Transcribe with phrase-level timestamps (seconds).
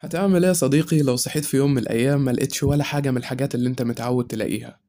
[0.00, 3.16] هتعمل إيه يا صديقي لو صحيت في يوم من الأيام ما لقيتش ولا حاجة من
[3.16, 4.80] الحاجات اللي أنت متعود تلاقيها؟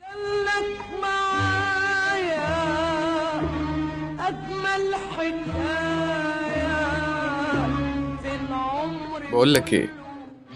[0.00, 2.48] خلك معايا
[4.28, 6.76] أجمل حكاية
[8.22, 9.30] في العمر.
[9.30, 9.92] بقول لك إيه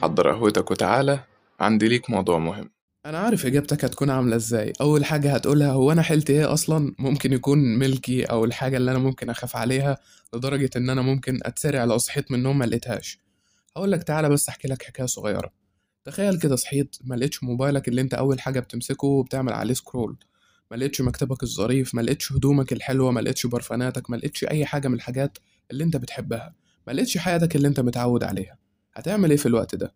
[0.03, 1.21] حضر قهوتك وتعالى
[1.61, 2.71] عندي ليك موضوع مهم.
[3.07, 4.73] أنا عارف إجابتك هتكون عاملة إزاي.
[4.81, 8.99] أول حاجة هتقولها هو أنا حلت إيه أصلا؟ ممكن يكون ملكي أو الحاجة اللي أنا
[8.99, 9.99] ممكن أخاف عليها
[10.35, 13.19] لدرجة إن أنا ممكن أتسرع لو صحيت من النوم ما لقيتهاش.
[13.77, 15.53] هقول لك تعالى بس أحكي لك حكاية صغيرة.
[16.05, 20.17] تخيل كده صحيت ما لقيتش موبايلك اللي أنت أول حاجة بتمسكه وبتعمل عليه سكرول
[20.71, 24.89] ما لقيتش مكتبك الظريف ما لقيتش هدومك الحلوة ما لقيتش برفاناتك ما لقيتش أي حاجة
[24.89, 25.39] من الحاجات
[25.71, 26.55] اللي أنت بتحبها.
[26.87, 28.59] ما لقيتش حياتك اللي أنت متعود عليها.
[28.95, 29.95] هتعمل إيه في الوقت ده؟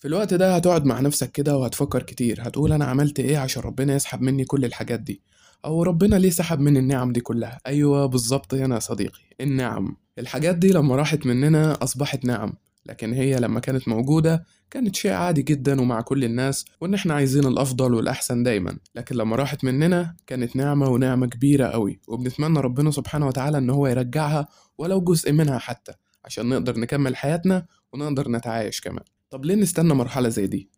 [0.00, 2.38] في الوقت ده هتقعد مع نفسك كده وهتفكر كتير.
[2.42, 5.22] هتقول أنا عملت إيه عشان ربنا يسحب مني كل الحاجات دي؟
[5.64, 9.96] أو ربنا ليه سحب مني النعم دي كلها؟ أيوه بالظبط هنا يا صديقي النعم.
[10.18, 12.52] الحاجات دي لما راحت مننا أصبحت نعم
[12.86, 17.46] لكن هي لما كانت موجودة كانت شيء عادي جدا ومع كل الناس وإن إحنا عايزين
[17.46, 18.78] الأفضل والأحسن دايما.
[18.94, 23.86] لكن لما راحت مننا كانت نعمة ونعمة كبيرة قوي وبنتمنى ربنا سبحانه وتعالى إن هو
[23.86, 25.92] يرجعها ولو جزء منها حتى
[26.24, 29.04] عشان نقدر نكمل حياتنا ونقدر نتعايش كمان.
[29.30, 30.70] طب ليه نستنى مرحلة زي دي؟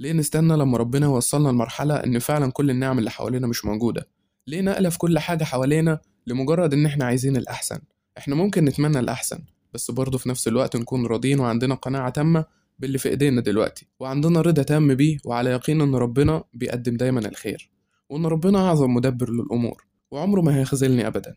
[0.00, 4.08] ليه نستنى لما ربنا يوصلنا لمرحلة إن فعلا كل النعم اللي حوالينا مش موجودة؟
[4.46, 7.78] ليه نقلب كل حاجة حوالينا لمجرد إن إحنا عايزين الأحسن؟
[8.18, 9.38] إحنا ممكن نتمنى الأحسن
[9.74, 12.44] بس برضه في نفس الوقت نكون راضيين وعندنا قناعة تامة
[12.78, 17.70] باللي في إيدينا دلوقتي وعندنا رضا تام بيه وعلى يقين إن ربنا بيقدم دايما الخير
[18.10, 21.34] وإن ربنا أعظم مدبر للأمور وعمره ما هيخذلني أبدا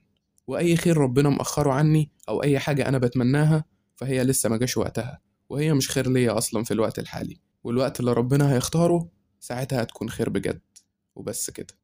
[0.48, 5.20] وأي خير ربنا مأخره عني أو أي حاجة أنا بتمناها فهي لسه ما جاش وقتها
[5.52, 10.30] وهي مش خير ليا أصلا في الوقت الحالي والوقت اللي ربنا هيختاره ساعتها هتكون خير
[10.30, 10.62] بجد
[11.16, 11.81] وبس كده.